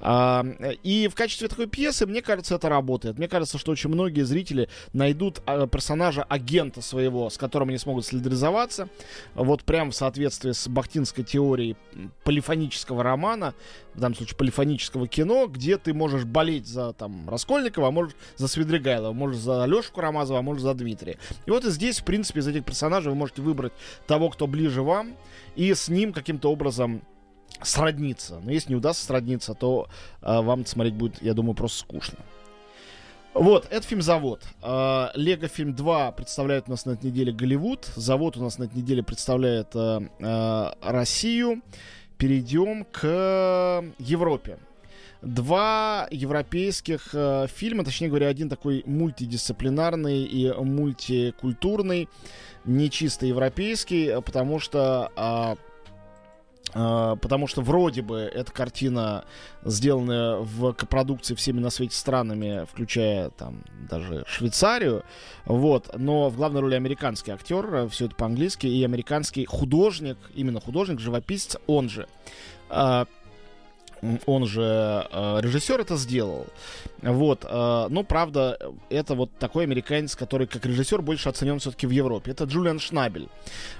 А, 0.00 0.46
и 0.84 1.08
в 1.08 1.14
качестве 1.16 1.48
такой 1.48 1.66
пьесы, 1.66 2.06
мне 2.06 2.22
кажется, 2.22 2.54
это 2.54 2.68
работает. 2.68 3.18
Мне 3.18 3.28
кажется, 3.28 3.58
что 3.58 3.72
очень 3.72 3.90
многие 3.90 4.22
зрители 4.22 4.68
найдут 4.92 5.42
а, 5.46 5.66
персонажа 5.66 6.22
агента 6.22 6.80
своего, 6.80 7.28
с 7.28 7.36
которым 7.36 7.68
они 7.68 7.78
смогут 7.78 8.06
солидаризоваться. 8.06 8.88
Вот 9.34 9.64
прям 9.64 9.90
в 9.90 9.96
соответствии 9.96 10.52
с 10.52 10.68
бахтинской 10.68 11.24
теорией 11.24 11.76
полифонического 12.22 13.02
романа, 13.02 13.54
в 13.94 14.00
данном 14.00 14.14
случае 14.14 14.36
полифонического 14.36 15.08
кино, 15.08 15.46
где 15.48 15.76
ты 15.76 15.92
можешь 15.92 16.24
болеть 16.24 16.68
за 16.68 16.92
там 16.92 17.28
Раскольникова, 17.28 17.88
а 17.88 17.90
можешь 17.90 18.14
за 18.36 18.46
Свидригайлова, 18.46 19.12
можешь 19.12 19.38
за 19.38 19.64
Алешу 19.64 19.92
Карамазова, 19.92 20.38
а 20.38 20.42
можешь 20.42 20.62
за 20.62 20.74
Дмитрия. 20.74 21.18
И 21.46 21.50
вот 21.50 21.64
и 21.64 21.70
здесь, 21.70 22.00
в 22.00 22.04
принципе, 22.04 22.40
из 22.40 22.46
этих 22.46 22.64
персонажей 22.64 23.10
вы 23.10 23.16
можете 23.16 23.42
выбрать 23.42 23.72
того, 24.06 24.30
кто 24.30 24.46
ближе 24.46 24.83
вам, 24.84 25.14
и 25.56 25.72
с 25.72 25.88
ним 25.88 26.12
каким-то 26.12 26.50
образом 26.50 27.02
сродниться. 27.62 28.40
Но 28.42 28.50
если 28.50 28.70
не 28.70 28.76
удастся 28.76 29.06
сродниться, 29.06 29.54
то 29.54 29.88
э, 30.22 30.40
вам 30.40 30.66
смотреть 30.66 30.94
будет, 30.94 31.22
я 31.22 31.34
думаю, 31.34 31.54
просто 31.54 31.80
скучно. 31.80 32.18
Вот, 33.34 33.66
это 33.70 33.84
фильм 33.84 34.00
«Завод». 34.00 34.44
А, 34.62 35.10
Лего 35.16 35.48
фильм 35.48 35.74
2 35.74 36.12
представляет 36.12 36.68
у 36.68 36.70
нас 36.70 36.86
на 36.86 36.92
этой 36.92 37.06
неделе 37.06 37.32
Голливуд. 37.32 37.84
«Завод» 37.96 38.36
у 38.36 38.40
нас 38.40 38.58
на 38.58 38.64
этой 38.64 38.76
неделе 38.76 39.02
представляет 39.02 39.74
э, 39.74 40.08
э, 40.20 40.72
Россию. 40.80 41.60
Перейдем 42.16 42.84
к 42.84 43.84
Европе. 43.98 44.58
Два 45.24 46.06
европейских 46.10 47.10
э, 47.14 47.46
фильма, 47.48 47.84
точнее 47.84 48.08
говоря, 48.08 48.28
один 48.28 48.48
такой 48.48 48.82
мультидисциплинарный 48.84 50.24
и 50.24 50.52
мультикультурный 50.52 52.08
не 52.64 52.90
чисто 52.90 53.26
европейский, 53.26 54.08
а 54.10 54.20
потому 54.20 54.58
что 54.58 55.10
а, 55.16 55.56
а, 56.74 57.16
потому 57.16 57.46
что 57.46 57.62
вроде 57.62 58.02
бы 58.02 58.18
эта 58.18 58.52
картина, 58.52 59.24
сделанная 59.64 60.36
в 60.36 60.72
копродукции 60.72 61.34
всеми 61.34 61.60
на 61.60 61.70
свете 61.70 61.96
странами, 61.96 62.66
включая 62.70 63.30
там 63.30 63.62
даже 63.88 64.24
Швейцарию, 64.26 65.04
вот, 65.44 65.90
но 65.96 66.28
в 66.28 66.36
главной 66.36 66.60
роли 66.60 66.74
американский 66.74 67.30
актер, 67.30 67.74
э, 67.74 67.88
все 67.88 68.06
это 68.06 68.16
по-английски, 68.16 68.66
и 68.66 68.84
американский 68.84 69.46
художник, 69.46 70.18
именно 70.34 70.60
художник, 70.60 71.00
живописец, 71.00 71.56
он 71.66 71.88
же. 71.88 72.08
Он 74.26 74.46
же 74.46 74.62
э, 75.10 75.40
режиссер, 75.40 75.80
это 75.80 75.96
сделал. 75.96 76.46
Вот, 77.02 77.44
э, 77.44 77.86
но 77.88 78.02
правда, 78.02 78.58
это 78.90 79.14
вот 79.14 79.30
такой 79.38 79.64
американец, 79.64 80.14
который 80.16 80.46
как 80.46 80.66
режиссер 80.66 81.00
больше 81.02 81.28
оценен 81.28 81.58
все-таки 81.58 81.86
в 81.86 81.90
Европе. 81.90 82.32
Это 82.32 82.44
Джулиан 82.44 82.78
Шнабель, 82.80 83.28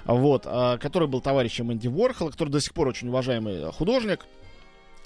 вот, 0.05 0.43
э, 0.45 0.77
который 0.79 1.07
был 1.07 1.21
товарищем 1.21 1.71
Энди 1.71 1.87
Уорхола, 1.87 2.31
который 2.31 2.49
до 2.49 2.59
сих 2.59 2.73
пор 2.73 2.87
очень 2.87 3.09
уважаемый 3.09 3.71
художник. 3.71 4.25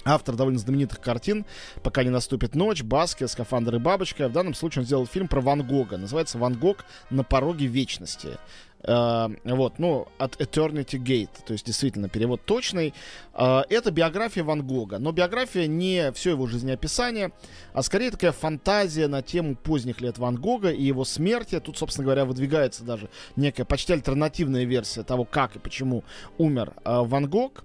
Автор 0.04 0.34
довольно 0.34 0.58
знаменитых 0.58 1.00
картин 1.00 1.44
«Пока 1.82 2.02
не 2.02 2.08
наступит 2.08 2.54
ночь», 2.54 2.82
«Баски», 2.82 3.26
«Скафандр 3.26 3.76
и 3.76 3.78
бабочка». 3.78 4.28
В 4.28 4.32
данном 4.32 4.54
случае 4.54 4.80
он 4.80 4.86
сделал 4.86 5.06
фильм 5.06 5.28
про 5.28 5.42
Ван 5.42 5.66
Гога. 5.66 5.98
Называется 5.98 6.38
«Ван 6.38 6.54
Гог 6.54 6.86
на 7.10 7.22
пороге 7.22 7.66
вечности». 7.66 8.38
Uh, 8.82 9.38
вот, 9.44 9.78
ну, 9.78 10.08
от 10.16 10.40
Eternity 10.40 10.98
Gate, 10.98 11.44
то 11.44 11.52
есть 11.52 11.66
действительно 11.66 12.08
перевод 12.08 12.40
точный. 12.46 12.94
Uh, 13.34 13.62
это 13.68 13.90
биография 13.90 14.42
Ван 14.42 14.66
Гога, 14.66 14.98
но 14.98 15.12
биография 15.12 15.66
не 15.66 16.10
все 16.12 16.30
его 16.30 16.46
жизнеописание, 16.46 17.32
а 17.74 17.82
скорее 17.82 18.10
такая 18.10 18.32
фантазия 18.32 19.06
на 19.06 19.20
тему 19.20 19.54
поздних 19.54 20.00
лет 20.00 20.16
Ван 20.16 20.36
Гога 20.36 20.70
и 20.70 20.82
его 20.82 21.04
смерти. 21.04 21.60
Тут, 21.60 21.76
собственно 21.76 22.06
говоря, 22.06 22.24
выдвигается 22.24 22.82
даже 22.82 23.10
некая 23.36 23.66
почти 23.66 23.92
альтернативная 23.92 24.64
версия 24.64 25.02
того, 25.02 25.26
как 25.26 25.56
и 25.56 25.58
почему 25.58 26.02
умер 26.38 26.72
uh, 26.84 27.06
Ван 27.06 27.28
Гог. 27.28 27.64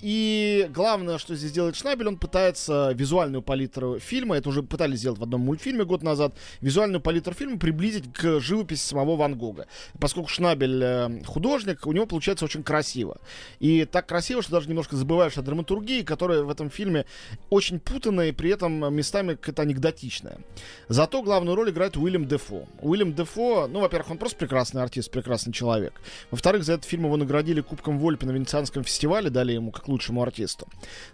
И 0.00 0.70
главное, 0.72 1.18
что 1.18 1.34
здесь 1.34 1.50
делает 1.50 1.74
Шнабель, 1.74 2.06
он 2.06 2.16
пытается 2.16 2.92
визуальную 2.94 3.42
палитру 3.42 3.98
фильма, 3.98 4.36
это 4.36 4.50
уже 4.50 4.62
пытались 4.62 5.00
сделать 5.00 5.18
в 5.18 5.22
одном 5.24 5.40
мультфильме 5.40 5.84
год 5.84 6.04
назад, 6.04 6.36
визуальную 6.60 7.00
палитру 7.00 7.34
фильма 7.34 7.58
приблизить 7.58 8.12
к 8.12 8.38
живописи 8.38 8.86
самого 8.86 9.16
Ван 9.16 9.36
Гога. 9.36 9.66
Поскольку 10.08 10.30
Шнабель 10.30 10.82
э, 10.82 11.22
художник, 11.26 11.86
у 11.86 11.92
него 11.92 12.06
получается 12.06 12.46
очень 12.46 12.62
красиво. 12.62 13.18
И 13.60 13.84
так 13.84 14.06
красиво, 14.06 14.40
что 14.40 14.52
даже 14.52 14.66
немножко 14.66 14.96
забываешь 14.96 15.36
о 15.36 15.42
драматургии, 15.42 16.00
которая 16.00 16.44
в 16.44 16.48
этом 16.48 16.70
фильме 16.70 17.04
очень 17.50 17.78
путанная 17.78 18.28
и 18.28 18.32
при 18.32 18.48
этом 18.48 18.94
местами 18.94 19.34
какая-то 19.34 19.60
анекдотичная. 19.60 20.38
Зато 20.88 21.22
главную 21.22 21.56
роль 21.56 21.68
играет 21.68 21.98
Уильям 21.98 22.26
Дефо. 22.26 22.66
Уильям 22.80 23.12
Дефо, 23.12 23.68
ну, 23.70 23.80
во-первых, 23.80 24.12
он 24.12 24.16
просто 24.16 24.38
прекрасный 24.38 24.82
артист, 24.82 25.10
прекрасный 25.10 25.52
человек. 25.52 26.00
Во-вторых, 26.30 26.64
за 26.64 26.72
этот 26.72 26.86
фильм 26.86 27.04
его 27.04 27.18
наградили 27.18 27.60
Кубком 27.60 27.98
Вольпи 27.98 28.24
на 28.24 28.30
Венецианском 28.30 28.84
фестивале, 28.84 29.28
дали 29.28 29.52
ему 29.52 29.72
как 29.72 29.88
лучшему 29.88 30.22
артисту. 30.22 30.68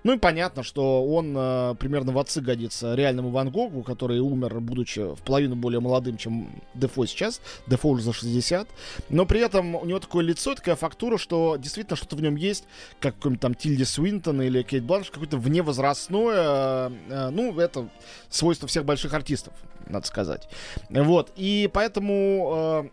Ну 0.04 0.12
и 0.12 0.18
понятно, 0.18 0.62
что 0.62 1.04
он 1.04 1.34
э, 1.36 1.74
примерно 1.80 2.12
в 2.12 2.18
отцы 2.20 2.40
годится 2.40 2.94
реальному 2.94 3.30
Ван 3.30 3.50
Гогу, 3.50 3.82
который 3.82 4.20
умер, 4.20 4.60
будучи 4.60 5.00
в 5.00 5.20
половину 5.22 5.56
более 5.56 5.80
молодым, 5.80 6.16
чем 6.16 6.62
Дефо 6.74 7.06
сейчас. 7.06 7.40
Дефо 7.66 7.88
уже 7.88 8.04
за 8.04 8.12
60. 8.12 8.68
Но 9.08 9.26
при 9.26 9.40
этом 9.40 9.74
у 9.74 9.84
него 9.84 9.98
такое 9.98 10.24
лицо, 10.24 10.54
такая 10.54 10.76
фактура, 10.76 11.18
что 11.18 11.56
действительно 11.56 11.96
что-то 11.96 12.16
в 12.16 12.22
нем 12.22 12.36
есть, 12.36 12.64
как 13.00 13.16
какой-нибудь 13.16 13.40
там 13.40 13.54
Тильди 13.54 13.84
Свинтон 13.84 14.42
или 14.42 14.62
Кейт 14.62 14.84
Бланш, 14.84 15.10
какое-то 15.10 15.36
вневозрастное, 15.36 16.34
э, 16.36 16.90
э, 17.08 17.30
ну, 17.30 17.58
это 17.58 17.88
свойство 18.28 18.68
всех 18.68 18.84
больших 18.84 19.14
артистов, 19.14 19.54
надо 19.86 20.06
сказать. 20.06 20.48
Вот, 20.88 21.32
и 21.36 21.70
поэтому... 21.72 22.90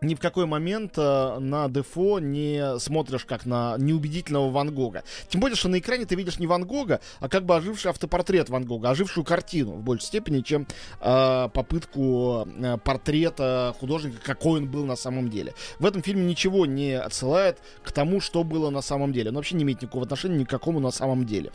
Ни 0.00 0.14
в 0.14 0.20
какой 0.20 0.46
момент 0.46 0.94
э, 0.96 1.38
на 1.40 1.68
Дефо 1.68 2.20
не 2.20 2.78
смотришь 2.78 3.24
как 3.24 3.46
на 3.46 3.76
неубедительного 3.78 4.50
Ван 4.50 4.72
Гога. 4.72 5.02
Тем 5.28 5.40
более, 5.40 5.56
что 5.56 5.68
на 5.68 5.80
экране 5.80 6.06
ты 6.06 6.14
видишь 6.14 6.38
не 6.38 6.46
Ван 6.46 6.64
Гога, 6.64 7.00
а 7.18 7.28
как 7.28 7.44
бы 7.44 7.56
оживший 7.56 7.90
автопортрет 7.90 8.48
Ван 8.48 8.64
Гога, 8.64 8.90
ожившую 8.90 9.24
картину 9.24 9.72
в 9.72 9.82
большей 9.82 10.06
степени, 10.06 10.40
чем 10.42 10.68
э, 11.00 11.48
попытку 11.52 12.46
э, 12.46 12.78
портрета 12.84 13.74
художника, 13.80 14.18
какой 14.22 14.60
он 14.60 14.70
был 14.70 14.84
на 14.84 14.94
самом 14.94 15.30
деле. 15.30 15.54
В 15.80 15.86
этом 15.86 16.02
фильме 16.02 16.24
ничего 16.24 16.64
не 16.64 16.92
отсылает 16.92 17.58
к 17.82 17.90
тому, 17.90 18.20
что 18.20 18.44
было 18.44 18.70
на 18.70 18.82
самом 18.82 19.12
деле. 19.12 19.30
Он 19.30 19.36
вообще 19.36 19.56
не 19.56 19.64
имеет 19.64 19.82
никакого 19.82 20.04
отношения 20.04 20.38
ни 20.38 20.44
к 20.44 20.50
какому 20.50 20.78
на 20.78 20.92
самом 20.92 21.26
деле. 21.26 21.50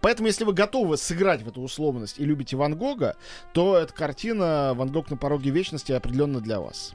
Поэтому, 0.00 0.28
если 0.28 0.44
вы 0.44 0.52
готовы 0.52 0.96
сыграть 0.96 1.42
в 1.42 1.48
эту 1.48 1.62
условность 1.62 2.20
и 2.20 2.24
любите 2.24 2.56
Ван 2.56 2.76
Гога, 2.76 3.16
то 3.52 3.76
эта 3.76 3.92
картина 3.92 4.72
«Ван 4.76 4.92
Гог 4.92 5.10
на 5.10 5.16
пороге 5.16 5.50
вечности» 5.50 5.90
определенно 5.90 6.40
для 6.40 6.60
вас. 6.60 6.94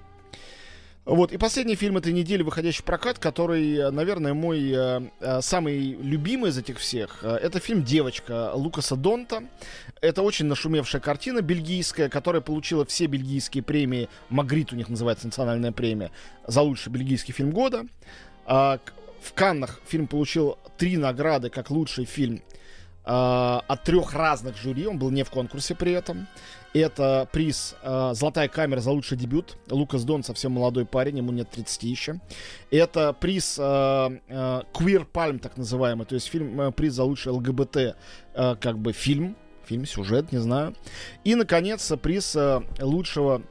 Вот, 1.05 1.33
и 1.33 1.37
последний 1.37 1.75
фильм 1.75 1.97
этой 1.97 2.13
недели, 2.13 2.43
выходящий 2.43 2.81
в 2.81 2.85
прокат, 2.85 3.19
который, 3.19 3.91
наверное, 3.91 4.33
мой 4.33 4.71
э, 4.71 5.01
э, 5.19 5.41
самый 5.41 5.97
любимый 6.01 6.49
из 6.49 6.57
этих 6.57 6.77
всех, 6.77 7.19
э, 7.23 7.35
это 7.41 7.59
фильм 7.59 7.83
«Девочка» 7.83 8.53
Лукаса 8.53 8.95
Донта. 8.95 9.43
Это 9.99 10.21
очень 10.21 10.45
нашумевшая 10.45 11.01
картина 11.01 11.41
бельгийская, 11.41 12.07
которая 12.07 12.41
получила 12.41 12.85
все 12.85 13.07
бельгийские 13.07 13.63
премии. 13.63 14.07
Магрит 14.29 14.71
у 14.71 14.77
них 14.77 14.87
называется 14.87 15.25
национальная 15.25 15.73
премия 15.73 16.09
за 16.47 16.61
лучший 16.61 16.89
бельгийский 16.89 17.33
фильм 17.33 17.51
года. 17.51 17.85
Э, 18.47 18.77
в 19.21 19.33
Каннах 19.33 19.81
фильм 19.85 20.07
получил 20.07 20.57
три 20.77 20.95
награды 20.95 21.49
как 21.49 21.69
лучший 21.69 22.05
фильм 22.05 22.37
э, 22.37 22.62
от 23.05 23.83
трех 23.83 24.13
разных 24.13 24.57
жюри. 24.57 24.87
Он 24.87 24.97
был 24.97 25.09
не 25.11 25.23
в 25.23 25.29
конкурсе 25.29 25.75
при 25.75 25.91
этом. 25.91 26.27
Это 26.73 27.27
приз 27.31 27.75
э, 27.83 28.11
«Золотая 28.15 28.47
камера» 28.47 28.79
за 28.79 28.89
лучший 28.89 29.15
дебют. 29.15 29.57
Лукас 29.69 30.03
Дон 30.03 30.23
совсем 30.23 30.53
молодой 30.53 30.85
парень, 30.85 31.17
ему 31.17 31.31
нет 31.31 31.49
30 31.51 31.83
еще. 31.83 32.19
Это 32.71 33.13
приз 33.13 33.57
э, 33.59 33.63
э, 34.27 34.61
«Queer 34.73 35.05
Palm», 35.11 35.37
так 35.37 35.55
называемый, 35.55 36.07
то 36.07 36.15
есть 36.15 36.27
фильм, 36.27 36.59
э, 36.59 36.71
приз 36.71 36.93
за 36.93 37.03
лучший 37.03 37.31
ЛГБТ, 37.31 37.77
э, 37.77 38.55
как 38.59 38.79
бы 38.79 38.91
фильм, 38.91 39.35
фильм, 39.65 39.85
сюжет, 39.85 40.31
не 40.31 40.39
знаю. 40.39 40.75
И, 41.23 41.35
наконец, 41.35 41.91
приз 42.01 42.35
э, 42.35 42.61
лучшего 42.79 43.43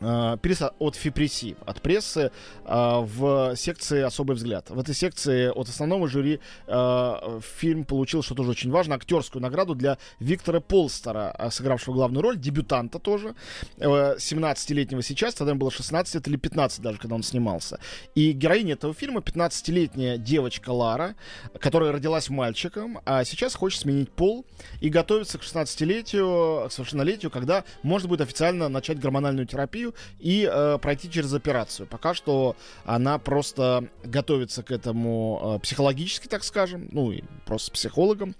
Uh, 0.00 0.36
пресса 0.36 0.74
от 0.78 0.94
Фипреси, 0.94 1.56
от 1.64 1.80
прессы 1.80 2.30
uh, 2.64 3.02
в 3.02 3.56
секции 3.56 4.02
«Особый 4.02 4.36
взгляд». 4.36 4.68
В 4.68 4.78
этой 4.78 4.94
секции 4.94 5.48
от 5.48 5.70
основного 5.70 6.06
жюри 6.06 6.38
uh, 6.66 7.40
фильм 7.58 7.84
получил, 7.84 8.22
что 8.22 8.34
тоже 8.34 8.50
очень 8.50 8.70
важно, 8.70 8.96
актерскую 8.96 9.40
награду 9.40 9.74
для 9.74 9.96
Виктора 10.20 10.60
Полстера, 10.60 11.34
сыгравшего 11.50 11.94
главную 11.94 12.22
роль, 12.22 12.36
дебютанта 12.36 12.98
тоже, 12.98 13.34
17-летнего 13.78 15.02
сейчас, 15.02 15.34
тогда 15.34 15.52
ему 15.52 15.60
было 15.60 15.70
16 15.70 16.26
или 16.28 16.36
15 16.36 16.82
даже, 16.82 16.98
когда 16.98 17.14
он 17.14 17.22
снимался. 17.22 17.80
И 18.14 18.32
героиня 18.32 18.74
этого 18.74 18.92
фильма 18.92 19.20
15-летняя 19.20 20.18
девочка 20.18 20.70
Лара, 20.70 21.14
которая 21.58 21.92
родилась 21.92 22.28
мальчиком, 22.28 23.00
а 23.06 23.24
сейчас 23.24 23.54
хочет 23.54 23.80
сменить 23.80 24.10
пол 24.10 24.44
и 24.82 24.90
готовится 24.90 25.38
к 25.38 25.42
16-летию, 25.42 26.68
к 26.68 26.72
совершеннолетию, 26.72 27.30
когда 27.30 27.64
можно 27.82 28.08
будет 28.08 28.20
официально 28.20 28.68
начать 28.68 28.98
гормональную 28.98 29.46
терапию 29.46 29.85
терапию 29.86 29.94
и 30.18 30.48
э, 30.50 30.78
пройти 30.78 31.10
через 31.10 31.32
операцию. 31.32 31.86
Пока 31.86 32.14
что 32.14 32.56
она 32.84 33.18
просто 33.18 33.88
готовится 34.04 34.62
к 34.62 34.70
этому 34.70 35.56
э, 35.56 35.58
психологически, 35.60 36.28
так 36.28 36.44
скажем, 36.44 36.88
ну 36.92 37.12
и 37.12 37.22
просто 37.44 37.70
психологом. 37.72 38.34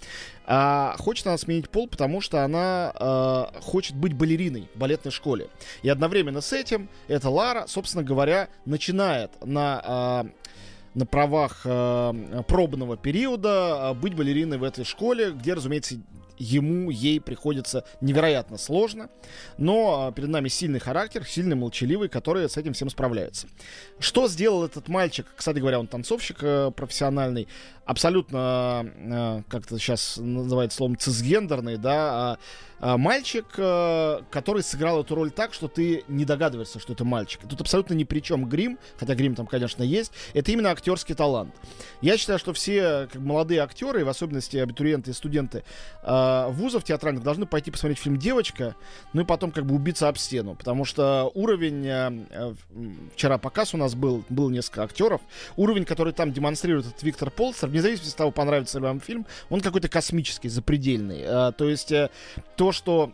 А 0.47 0.95
хочет 0.99 1.27
она 1.27 1.39
сменить 1.39 1.69
пол, 1.69 1.89
потому 1.89 2.21
что 2.21 2.45
она 2.45 2.93
э, 2.99 3.61
хочет 3.61 3.97
быть 3.97 4.15
балериной 4.15 4.69
в 4.75 4.79
балетной 4.79 5.13
школе. 5.13 5.49
И 5.83 5.89
одновременно 5.89 6.41
с 6.41 6.53
этим 6.53 6.89
эта 7.09 7.29
Лара, 7.31 7.67
собственно 7.67 8.05
говоря, 8.05 8.49
начинает 8.65 9.31
на 9.45 10.25
э, 10.25 10.31
на 10.95 11.05
правах 11.05 11.61
э, 11.67 12.43
пробного 12.49 12.97
периода 12.97 13.91
э, 13.93 13.95
быть 13.95 14.15
балериной 14.15 14.57
в 14.57 14.63
этой 14.63 14.85
школе, 14.85 15.31
где, 15.31 15.53
разумеется, 15.53 15.97
ему, 16.39 16.91
ей 16.91 17.21
приходится 17.21 17.85
невероятно 18.01 18.59
сложно. 18.59 19.09
Но 19.59 20.07
а, 20.07 20.13
перед 20.13 20.29
нами 20.29 20.49
сильный 20.49 20.81
характер, 20.81 21.25
сильный, 21.25 21.57
молчаливый, 21.57 22.09
который 22.09 22.49
с 22.49 22.57
этим 22.57 22.73
всем 22.73 22.91
справляется. 22.91 23.49
Что 23.99 24.29
сделал 24.29 24.65
этот 24.65 24.89
мальчик? 24.89 25.27
Кстати 25.37 25.59
говоря, 25.59 25.81
он 25.81 25.87
танцовщик 25.87 26.39
э, 26.43 26.71
профессиональный 26.75 27.49
абсолютно, 27.87 28.85
э, 28.95 29.43
как 29.49 29.65
это 29.65 29.79
сейчас 29.79 30.17
называется 30.17 30.79
словом, 30.79 30.99
цисгендерный, 30.99 31.77
да, 31.77 32.11
а, 32.13 32.39
а 32.79 32.99
мальчик, 32.99 33.47
э, 33.57 34.21
который 34.31 34.63
сыграл 34.63 35.03
эту 35.03 35.15
роль 35.15 35.31
так, 35.31 35.55
что 35.55 35.69
ты 35.69 36.05
не 36.09 36.25
догадываешься, 36.25 36.81
что 36.81 36.93
это 36.93 37.05
мальчик. 37.05 37.41
Тут 37.49 37.61
абсолютно 37.61 37.95
ни 37.95 38.05
при 38.05 38.21
чем 38.21 38.49
грим, 38.49 38.79
хотя 38.99 39.15
грим 39.15 39.35
там, 39.35 39.47
конечно, 39.47 39.83
есть. 39.83 40.13
Это 40.35 40.51
именно 40.51 40.71
актерский 40.73 41.15
талант. 41.15 41.55
Я 42.03 42.19
считаю, 42.19 42.39
что 42.39 42.53
все 42.53 43.09
как, 43.11 43.23
молодые 43.23 43.61
актеры, 43.61 44.05
в 44.05 44.09
особенности 44.09 44.57
абитуриенты 44.57 45.13
и 45.13 45.15
студенты 45.15 45.59
э, 45.59 45.63
вузов 46.51 46.85
театральных, 46.85 47.23
должны 47.23 47.47
пойти 47.47 47.71
посмотреть 47.71 47.99
фильм 47.99 48.19
«Девочка», 48.19 48.75
ну 49.13 49.23
и 49.23 49.25
потом 49.25 49.51
как 49.51 49.67
бы 49.67 49.75
убиться 49.75 50.09
об 50.09 50.17
стену, 50.17 50.55
потому 50.55 50.85
что 50.85 51.31
уровень, 51.35 51.87
э, 51.87 52.55
вчера 53.15 53.39
показ 53.39 53.75
у 53.75 53.77
нас 53.77 53.95
был, 53.95 54.25
был 54.29 54.51
несколько 54.51 54.83
актеров, 54.85 55.21
уровень, 55.57 55.85
который 55.85 56.13
там 56.13 56.33
демонстрирует 56.33 56.87
этот 56.87 57.03
Виктор 57.03 57.31
Полцер, 57.31 57.69
вне 57.69 57.83
зависимости 57.83 58.13
от 58.13 58.19
того, 58.19 58.31
понравится 58.31 58.79
ли 58.79 58.85
вам 58.85 59.01
фильм, 59.01 59.27
он 59.51 59.61
какой-то 59.61 59.89
космический, 59.89 60.49
запредельный. 60.49 61.23
А, 61.27 61.53
то 61.53 61.69
есть 61.69 61.93
э, 61.93 62.11
то, 62.57 62.73
что 62.73 63.13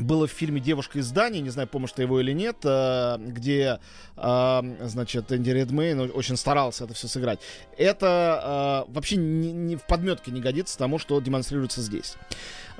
было 0.00 0.26
в 0.26 0.30
фильме 0.30 0.60
«Девушка 0.60 0.98
из 0.98 1.10
Дании», 1.10 1.40
не 1.40 1.50
знаю, 1.50 1.68
помнишь 1.68 1.92
ты 1.92 2.02
его 2.02 2.20
или 2.20 2.32
нет, 2.32 2.56
э, 2.64 3.16
где, 3.18 3.78
э, 4.16 4.60
значит, 4.82 5.32
Энди 5.32 5.50
Редмейн 5.50 6.10
очень 6.14 6.36
старался 6.36 6.84
это 6.84 6.94
все 6.94 7.08
сыграть. 7.08 7.40
Это 7.76 8.84
вообще 8.88 9.16
не, 9.16 9.52
не 9.52 9.76
в 9.76 9.84
подметке 9.86 10.30
не 10.30 10.40
годится 10.40 10.78
тому, 10.78 10.98
что 10.98 11.20
демонстрируется 11.20 11.80
здесь. 11.80 12.16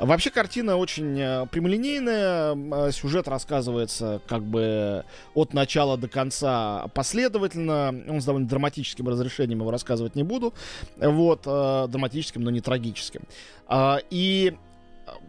Вообще 0.00 0.30
картина 0.30 0.76
очень 0.76 1.20
э, 1.20 1.46
прямолинейная, 1.50 2.56
э, 2.56 2.90
сюжет 2.90 3.28
рассказывается 3.28 4.22
как 4.26 4.42
бы 4.42 5.04
от 5.34 5.52
начала 5.52 5.98
до 5.98 6.08
конца 6.08 6.88
последовательно, 6.94 7.94
он 8.08 8.22
с 8.22 8.24
довольно 8.24 8.48
драматическим 8.48 9.06
разрешением, 9.08 9.60
его 9.60 9.70
рассказывать 9.70 10.16
не 10.16 10.22
буду, 10.22 10.54
вот, 10.96 11.42
э, 11.44 11.86
драматическим, 11.88 12.42
но 12.42 12.50
не 12.50 12.62
трагическим. 12.62 13.22
А, 13.66 14.00
и 14.08 14.56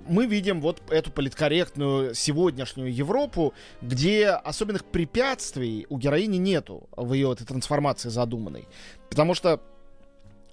мы 0.07 0.25
видим 0.25 0.61
вот 0.61 0.81
эту 0.89 1.11
политкорректную 1.11 2.13
сегодняшнюю 2.15 2.93
Европу, 2.93 3.53
где 3.81 4.29
особенных 4.29 4.85
препятствий 4.85 5.85
у 5.89 5.97
героини 5.97 6.37
нету 6.37 6.89
в 6.95 7.13
ее 7.13 7.31
этой 7.31 7.45
трансформации 7.45 8.09
задуманной. 8.09 8.67
Потому 9.09 9.33
что 9.33 9.61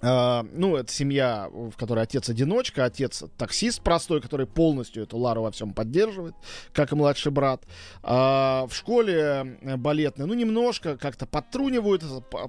Uh, 0.01 0.47
ну, 0.53 0.77
это 0.77 0.89
семья, 0.93 1.49
в 1.51 1.75
которой 1.75 2.03
отец 2.03 2.29
одиночка, 2.29 2.85
отец 2.85 3.23
таксист 3.37 3.81
простой, 3.81 4.21
который 4.21 4.47
полностью 4.47 5.03
эту 5.03 5.17
Лару 5.17 5.41
во 5.41 5.51
всем 5.51 5.73
поддерживает, 5.73 6.35
как 6.71 6.93
и 6.93 6.95
младший 6.95 7.33
брат. 7.33 7.63
Uh, 8.01 8.67
в 8.67 8.73
школе 8.73 9.57
э, 9.61 9.75
балетной, 9.75 10.25
ну, 10.25 10.33
немножко 10.33 10.97
как-то 10.97 11.25
подтрунивают, 11.25 12.03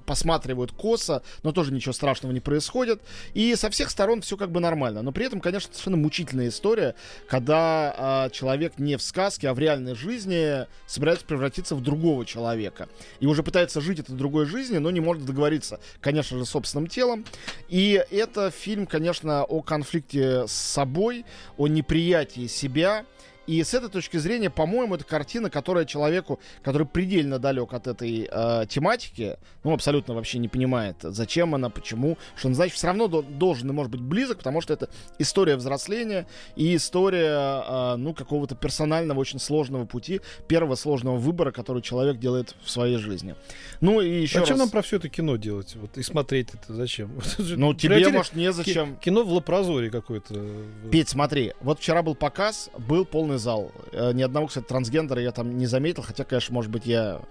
посматривают 0.05 0.71
косо, 0.71 1.23
но 1.43 1.51
тоже 1.51 1.73
ничего 1.73 1.91
страшного 1.91 2.31
не 2.31 2.39
происходит. 2.39 3.01
И 3.33 3.53
со 3.55 3.69
всех 3.69 3.89
сторон 3.89 4.21
все 4.21 4.37
как 4.37 4.49
бы 4.49 4.61
нормально. 4.61 5.01
Но 5.01 5.11
при 5.11 5.25
этом, 5.25 5.41
конечно, 5.41 5.73
совершенно 5.73 5.97
мучительная 5.97 6.47
история, 6.47 6.95
когда 7.27 7.95
uh, 7.97 8.31
человек 8.31 8.79
не 8.79 8.95
в 8.95 9.01
сказке, 9.01 9.49
а 9.49 9.53
в 9.53 9.59
реальной 9.59 9.95
жизни 9.95 10.67
собирается 10.87 11.25
превратиться 11.25 11.75
в 11.75 11.81
другого 11.81 12.25
человека. 12.25 12.87
И 13.19 13.25
уже 13.25 13.43
пытается 13.43 13.81
жить 13.81 13.99
этой 13.99 14.15
другой 14.15 14.45
жизнью, 14.45 14.79
но 14.79 14.89
не 14.89 15.01
может 15.01 15.25
договориться, 15.25 15.81
конечно 15.99 16.37
же, 16.37 16.45
собственным 16.45 16.87
телом. 16.87 17.25
И 17.69 18.03
это 18.11 18.51
фильм, 18.51 18.85
конечно, 18.85 19.43
о 19.43 19.61
конфликте 19.61 20.47
с 20.47 20.51
собой, 20.51 21.25
о 21.57 21.67
неприятии 21.67 22.47
себя, 22.47 23.05
и 23.51 23.61
с 23.65 23.73
этой 23.73 23.89
точки 23.89 24.15
зрения, 24.15 24.49
по-моему, 24.49 24.95
это 24.95 25.03
картина, 25.03 25.49
которая 25.49 25.83
человеку, 25.83 26.39
который 26.63 26.87
предельно 26.87 27.37
далек 27.37 27.73
от 27.73 27.85
этой 27.85 28.29
э, 28.31 28.65
тематики, 28.69 29.37
ну, 29.65 29.73
абсолютно 29.73 30.13
вообще 30.13 30.37
не 30.39 30.47
понимает, 30.47 30.95
зачем 31.01 31.53
она, 31.53 31.69
почему, 31.69 32.17
что 32.37 32.47
он, 32.47 32.55
значит, 32.55 32.75
все 32.75 32.87
равно 32.87 33.09
до, 33.09 33.21
должен 33.21 33.69
и 33.69 33.73
может 33.73 33.91
быть 33.91 33.99
близок, 33.99 34.37
потому 34.37 34.61
что 34.61 34.73
это 34.73 34.89
история 35.19 35.57
взросления 35.57 36.27
и 36.55 36.77
история, 36.77 37.63
э, 37.67 37.95
ну, 37.97 38.13
какого-то 38.13 38.55
персонального, 38.55 39.19
очень 39.19 39.39
сложного 39.39 39.85
пути, 39.85 40.21
первого 40.47 40.75
сложного 40.75 41.17
выбора, 41.17 41.51
который 41.51 41.81
человек 41.81 42.19
делает 42.19 42.55
в 42.63 42.69
своей 42.69 42.99
жизни. 42.99 43.35
Ну, 43.81 43.99
и 43.99 44.21
еще 44.21 44.39
Зачем 44.39 44.53
раз... 44.53 44.59
нам 44.59 44.69
про 44.69 44.81
все 44.81 44.95
это 44.95 45.09
кино 45.09 45.35
делать? 45.35 45.75
Вот, 45.75 45.97
и 45.97 46.03
смотреть 46.03 46.53
это 46.53 46.73
зачем? 46.73 47.11
Ну, 47.61 47.73
тебе, 47.73 48.07
может, 48.07 48.33
незачем. 48.33 48.95
Кино 48.95 49.23
в 49.23 49.33
лапрозоре 49.33 49.89
какое-то. 49.89 50.41
Петь, 50.89 51.09
смотри, 51.09 51.51
вот 51.59 51.79
вчера 51.79 52.01
был 52.01 52.15
показ, 52.15 52.69
был 52.77 53.03
полный 53.03 53.40
зал. 53.41 53.71
Э, 53.91 54.11
ни 54.13 54.21
одного, 54.21 54.47
кстати, 54.47 54.65
трансгендера 54.65 55.21
я 55.21 55.31
там 55.31 55.57
не 55.57 55.65
заметил, 55.65 56.03
хотя, 56.03 56.23
конечно, 56.23 56.53
может 56.53 56.71
быть, 56.71 56.85
я 56.85 57.21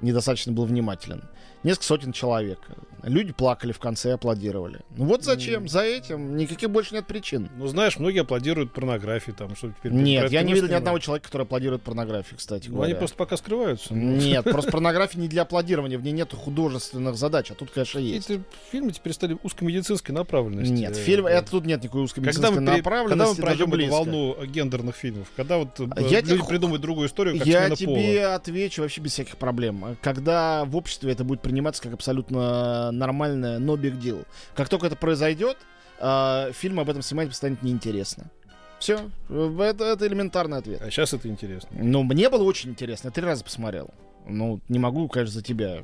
недостаточно 0.00 0.52
был 0.52 0.64
внимателен. 0.64 1.22
Несколько 1.62 1.86
сотен 1.86 2.12
человек. 2.12 2.60
Люди 3.02 3.32
плакали 3.32 3.72
в 3.72 3.78
конце 3.78 4.10
и 4.10 4.12
аплодировали. 4.12 4.80
Ну 4.96 5.04
вот 5.06 5.24
зачем? 5.24 5.64
Mm. 5.64 5.68
За 5.68 5.82
этим 5.82 6.36
никаких 6.36 6.70
больше 6.70 6.94
нет 6.94 7.06
причин. 7.06 7.48
Ну, 7.56 7.66
знаешь, 7.68 7.98
многие 7.98 8.20
аплодируют 8.20 8.72
порнографии 8.72 9.30
там, 9.30 9.54
что 9.54 9.70
теперь... 9.70 9.92
Нет, 9.92 10.30
я 10.32 10.42
не 10.42 10.54
видел 10.54 10.68
ни 10.68 10.74
одного 10.74 10.98
человека, 10.98 11.26
который 11.26 11.42
аплодирует 11.42 11.82
порнографии, 11.82 12.34
кстати 12.34 12.68
ну, 12.68 12.76
говоря. 12.76 12.90
они 12.90 12.98
просто 12.98 13.16
пока 13.16 13.36
скрываются. 13.36 13.94
Нет, 13.94 14.44
просто 14.50 14.72
порнография 14.72 15.20
не 15.20 15.28
для 15.28 15.42
аплодирования, 15.42 15.98
в 15.98 16.02
ней 16.02 16.12
нет 16.12 16.32
художественных 16.32 17.16
задач, 17.16 17.50
а 17.50 17.54
тут, 17.54 17.70
конечно, 17.70 17.98
есть. 17.98 18.28
Эти 18.28 18.42
фильмы 18.72 18.92
теперь 18.92 19.12
стали 19.12 19.36
узкомедицинской 19.42 20.14
направленности. 20.14 20.72
Нет, 20.72 20.96
фильм, 20.96 21.26
это 21.26 21.50
тут 21.50 21.64
нет 21.64 21.82
никакой 21.82 22.04
узкомедицинской 22.04 22.60
направленности. 22.60 23.40
Когда 23.40 23.66
мы 23.66 23.66
пройдем 23.66 23.90
волну 23.90 24.36
гендерных 24.46 24.96
фильмов? 24.96 25.28
Когда 25.36 25.58
вот 25.58 25.78
э, 25.78 25.84
люди 25.96 26.46
придумают 26.46 26.82
другую 26.82 27.08
историю, 27.08 27.38
как 27.38 27.46
Я 27.46 27.70
тебе 27.70 28.26
отвечу 28.26 28.82
вообще 28.82 29.00
без 29.00 29.12
всяких 29.12 29.36
проблем. 29.36 29.85
Когда 30.02 30.64
в 30.64 30.76
обществе 30.76 31.12
это 31.12 31.24
будет 31.24 31.42
приниматься 31.42 31.82
как 31.82 31.92
абсолютно 31.94 32.90
нормальное 32.92 33.58
no 33.58 33.76
big 33.76 33.98
deal. 33.98 34.26
Как 34.54 34.68
только 34.68 34.86
это 34.86 34.96
произойдет, 34.96 35.56
э, 35.98 36.52
фильм 36.52 36.80
об 36.80 36.90
этом 36.90 37.02
снимать 37.02 37.34
станет 37.34 37.62
неинтересно. 37.62 38.30
Все, 38.78 39.10
это, 39.28 39.84
это 39.84 40.06
элементарный 40.06 40.58
ответ. 40.58 40.82
А 40.82 40.90
сейчас 40.90 41.14
это 41.14 41.28
интересно. 41.28 41.70
Ну, 41.72 42.02
мне 42.02 42.28
было 42.28 42.42
очень 42.42 42.70
интересно. 42.70 43.08
Я 43.08 43.12
три 43.12 43.24
раза 43.24 43.42
посмотрел. 43.42 43.90
Ну, 44.26 44.60
не 44.68 44.78
могу, 44.78 45.08
конечно, 45.08 45.34
за 45.34 45.42
тебя 45.42 45.82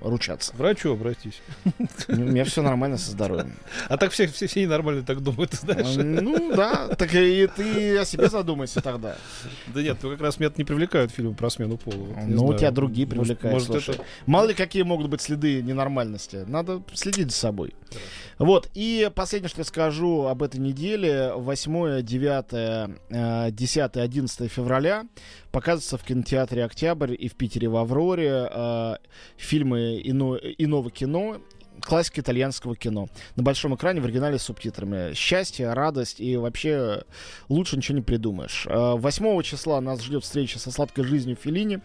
ручаться. 0.00 0.54
врачу 0.56 0.92
обратись. 0.92 1.40
У 2.08 2.16
меня 2.16 2.44
все 2.44 2.62
нормально 2.62 2.98
со 2.98 3.10
здоровьем. 3.10 3.54
А 3.88 3.96
так 3.96 4.12
все, 4.12 4.26
все, 4.26 4.46
все 4.46 4.66
нормально 4.66 5.02
так 5.02 5.20
думают, 5.20 5.54
знаешь? 5.60 5.96
Ну 5.96 6.54
да, 6.54 6.88
так 6.88 7.14
и 7.14 7.48
ты 7.54 7.98
о 7.98 8.04
себе 8.04 8.28
задумайся 8.28 8.80
тогда. 8.80 9.16
Да 9.68 9.82
нет, 9.82 9.98
ну 10.02 10.10
как 10.10 10.20
раз 10.20 10.38
меня 10.38 10.50
не 10.56 10.64
привлекают 10.64 11.10
фильмы 11.10 11.34
про 11.34 11.50
смену 11.50 11.76
пола. 11.76 12.06
ну, 12.26 12.46
у 12.46 12.54
тебя 12.54 12.70
другие 12.70 13.06
привлекают. 13.06 13.68
Может, 13.68 13.88
это... 13.88 14.02
Мало 14.26 14.48
ли 14.48 14.54
какие 14.54 14.82
могут 14.82 15.08
быть 15.08 15.20
следы 15.20 15.62
ненормальности. 15.62 16.44
Надо 16.46 16.82
следить 16.94 17.30
за 17.30 17.36
собой. 17.36 17.74
Вот, 18.38 18.70
и 18.74 19.10
последнее, 19.14 19.48
что 19.48 19.60
я 19.60 19.64
скажу 19.64 20.26
об 20.26 20.42
этой 20.42 20.60
неделе, 20.60 21.32
8, 21.34 22.02
9, 22.02 23.54
10, 23.54 23.96
11 23.96 24.52
февраля 24.52 25.04
показывается 25.50 25.98
в 25.98 26.04
кинотеатре 26.04 26.64
«Октябрь» 26.64 27.14
и 27.18 27.28
в 27.28 27.34
Питере 27.34 27.68
в 27.68 27.76
«Авроре» 27.76 28.48
э, 28.50 28.96
фильмы 29.68 30.00
ино, 30.02 30.36
иного 30.36 30.90
кино 30.90 31.40
классика 31.80 32.20
итальянского 32.20 32.76
кино. 32.76 33.08
На 33.36 33.42
большом 33.42 33.74
экране 33.74 34.00
в 34.00 34.04
оригинале 34.04 34.38
с 34.38 34.42
субтитрами. 34.42 35.14
Счастье, 35.14 35.72
радость 35.72 36.20
и 36.20 36.36
вообще 36.36 37.02
лучше 37.48 37.76
ничего 37.76 37.96
не 37.96 38.02
придумаешь. 38.02 38.66
8 38.68 39.26
э, 39.26 39.42
числа 39.42 39.80
нас 39.80 40.02
ждет 40.02 40.24
встреча 40.24 40.58
со 40.58 40.70
сладкой 40.70 41.04
жизнью 41.04 41.36
Филини. 41.40 41.80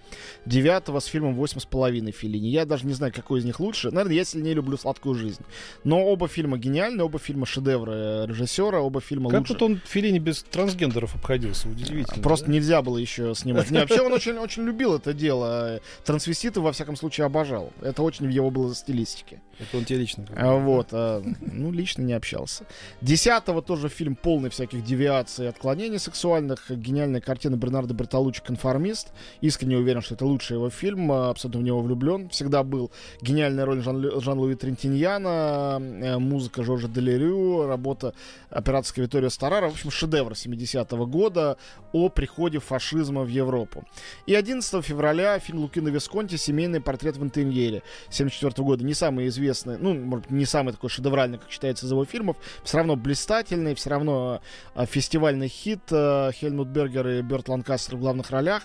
9 0.46 1.04
с 1.04 1.06
фильмом 1.06 1.36
«Восемь 1.36 1.60
с 1.60 1.66
половиной 1.66 2.12
Филини». 2.12 2.48
Я 2.48 2.66
даже 2.66 2.86
не 2.86 2.94
знаю, 2.94 3.14
какой 3.14 3.40
из 3.40 3.46
них 3.46 3.60
лучше. 3.60 3.92
Наверное, 3.92 4.16
я 4.16 4.26
сильнее 4.26 4.54
люблю 4.54 4.78
сладкую 4.78 5.16
жизнь. 5.16 5.44
Но 5.84 6.04
оба 6.04 6.28
фильма 6.28 6.58
гениальны, 6.58 7.04
оба 7.04 7.20
фильма 7.20 7.46
шедевры 7.46 8.26
режиссера, 8.28 8.80
оба 8.80 9.02
фильма 9.02 9.30
как 9.30 9.40
лучше. 9.40 9.54
Как 9.54 9.60
тут 9.60 9.70
он 9.70 9.82
Филини 9.86 10.20
без 10.20 10.44
трансгендеров 10.44 11.16
обходился, 11.16 11.70
удивительно. 11.70 12.22
Просто 12.22 12.48
да? 12.48 12.52
нельзя 12.54 12.82
было 12.82 12.98
еще 12.98 13.34
снимать. 13.36 13.72
Не, 13.72 13.80
вообще 13.80 14.02
он 14.02 14.14
очень, 14.14 14.38
очень 14.38 14.64
любил 14.64 14.96
это 14.96 15.14
дело. 15.14 15.80
Трансвеститы, 16.06 16.62
во 16.62 16.72
всяком 16.72 16.96
случае, 16.96 17.26
обожал. 17.26 17.72
Это 17.82 18.02
очень 18.04 18.28
в 18.28 18.30
его 18.30 18.50
было 18.50 18.74
стилистике. 18.76 19.42
Это 19.60 19.78
он 19.78 19.83
тебе 19.84 20.00
лично? 20.00 20.26
А, 20.36 20.56
вот, 20.56 20.88
а, 20.92 21.24
ну, 21.42 21.72
лично 21.72 22.02
не 22.02 22.14
общался. 22.14 22.66
Десятого 23.02 23.62
тоже 23.62 23.90
фильм 23.90 24.16
полный 24.16 24.50
всяких 24.50 24.84
девиаций 24.84 25.46
и 25.46 25.50
отклонений 25.50 26.00
сексуальных. 26.00 26.70
Гениальная 26.70 27.22
картина 27.22 27.56
Бернарда 27.56 27.94
Бертолуччи 27.94 28.42
«Конформист». 28.44 29.12
Искренне 29.42 29.78
уверен, 29.78 30.02
что 30.02 30.16
это 30.16 30.26
лучший 30.26 30.56
его 30.56 30.70
фильм. 30.70 31.12
А, 31.12 31.30
абсолютно 31.30 31.62
в 31.62 31.64
него 31.64 31.82
влюблен. 31.82 32.30
Всегда 32.30 32.64
был. 32.64 32.92
Гениальная 33.22 33.66
роль 33.66 33.82
Жан- 33.82 34.22
Жан-Луи 34.22 34.56
Трентиньяна, 34.56 35.80
э, 35.80 36.18
музыка 36.18 36.64
Жоржа 36.64 36.88
Делерю, 36.88 37.68
работа 37.68 38.14
операторская 38.50 39.06
Витория 39.06 39.30
Старара. 39.30 39.70
В 39.70 39.74
общем, 39.74 39.92
шедевр 39.92 40.34
70-го 40.34 41.06
года 41.06 41.58
о 41.92 42.10
приходе 42.10 42.60
фашизма 42.60 43.24
в 43.24 43.28
Европу. 43.28 43.84
И 44.26 44.36
11 44.36 44.84
февраля 44.84 45.40
фильм 45.40 45.60
Лукино 45.60 45.90
Висконти 45.90 46.36
«Семейный 46.36 46.82
портрет 46.82 47.18
в 47.18 47.24
интерьере» 47.24 47.84
74 48.10 48.66
года. 48.66 48.84
Не 48.84 48.94
самый 48.94 49.28
известный 49.28 49.73
известный, 49.74 49.94
ну, 49.94 49.94
может, 50.06 50.30
не 50.30 50.46
самый 50.46 50.72
такой 50.72 50.90
шедевральный, 50.90 51.38
как 51.38 51.50
считается 51.50 51.86
из 51.86 51.92
его 51.92 52.06
фильмов, 52.06 52.38
все 52.64 52.78
равно 52.78 52.96
блистательный, 52.96 53.76
все 53.76 53.90
равно 53.90 54.42
э, 54.76 54.86
фестивальный 54.86 55.48
хит, 55.48 55.82
э, 55.92 56.32
Хельмут 56.34 56.70
Бергер 56.70 57.08
и 57.08 57.22
Берт 57.22 57.50
Ланкастер 57.50 57.96
в 57.96 58.00
главных 58.00 58.32
ролях. 58.32 58.64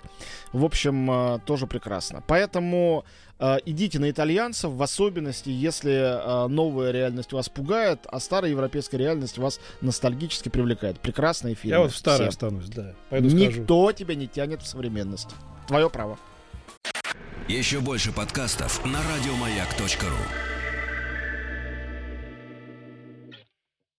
В 0.52 0.64
общем, 0.64 1.10
э, 1.10 1.38
тоже 1.44 1.66
прекрасно. 1.66 2.22
Поэтому 2.26 3.04
э, 3.38 3.58
идите 3.66 3.98
на 3.98 4.10
итальянцев, 4.10 4.72
в 4.72 4.82
особенности, 4.82 5.50
если 5.50 5.92
э, 5.92 6.48
новая 6.48 6.90
реальность 6.90 7.32
вас 7.32 7.48
пугает, 7.48 8.00
а 8.06 8.20
старая 8.20 8.50
европейская 8.50 8.98
реальность 8.98 9.38
вас 9.38 9.60
ностальгически 9.80 10.48
привлекает. 10.48 11.00
Прекрасные 11.00 11.54
фильмы. 11.54 11.76
Я 11.76 11.82
вот 11.82 11.92
в 11.92 11.96
старой 11.96 12.28
останусь, 12.28 12.68
да. 12.68 12.94
Пойду 13.10 13.28
Никто 13.28 13.84
скажу. 13.84 13.98
тебя 13.98 14.14
не 14.14 14.26
тянет 14.26 14.62
в 14.62 14.66
современность. 14.66 15.30
Твое 15.66 15.90
право. 15.90 16.18
Еще 17.48 17.80
больше 17.80 18.12
подкастов 18.12 18.84
на 18.84 18.98
радиомаяк.ру 19.02 20.57